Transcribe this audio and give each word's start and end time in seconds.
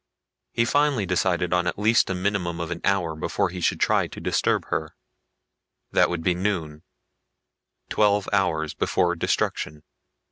He 0.51 0.65
finally 0.65 1.05
decided 1.05 1.53
on 1.53 1.67
at 1.67 1.77
least 1.77 2.09
a 2.09 2.15
minimum 2.15 2.59
of 2.59 2.71
an 2.71 2.81
hour 2.83 3.15
before 3.15 3.49
he 3.49 3.61
should 3.61 3.79
try 3.79 4.07
to 4.07 4.19
disturb 4.19 4.65
her. 4.69 4.95
That 5.91 6.09
would 6.09 6.23
be 6.23 6.33
noon 6.33 6.81
twelve 7.87 8.27
hours 8.33 8.73
before 8.73 9.13
destruction. 9.15 9.83